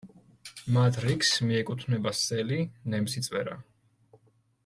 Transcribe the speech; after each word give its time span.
მათ 0.77 0.95
რიგს 1.03 1.33
მიეკუთვნება 1.49 2.15
სელი, 2.21 2.59
ნემსიწვერა. 2.95 3.57